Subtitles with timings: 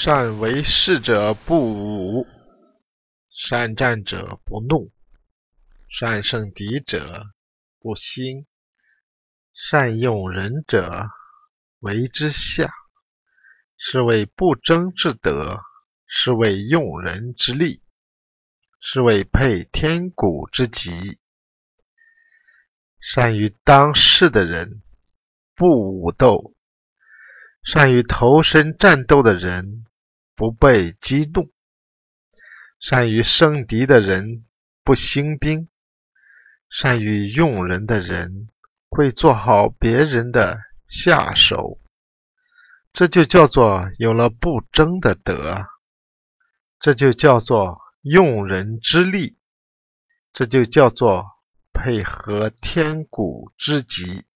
[0.00, 2.28] 善为士者不武，
[3.30, 4.92] 善战者不怒，
[5.88, 7.32] 善胜敌者
[7.80, 8.46] 不兴，
[9.52, 11.08] 善用人者
[11.80, 12.72] 为之下。
[13.76, 15.58] 是谓不争之德，
[16.06, 17.82] 是谓用人之力，
[18.80, 21.18] 是谓配天古之极。
[23.00, 24.80] 善于当世的人，
[25.56, 26.54] 不武斗；
[27.64, 29.84] 善于投身战斗的人，
[30.38, 31.50] 不被激怒；
[32.78, 34.46] 善于胜敌的人，
[34.84, 35.66] 不兴兵；
[36.70, 38.48] 善于用人的人，
[38.88, 41.80] 会做好别人的下手。
[42.92, 45.66] 这就叫做有了不争的德，
[46.78, 49.36] 这就叫做用人之力，
[50.32, 51.26] 这就叫做
[51.72, 54.28] 配合天古之极。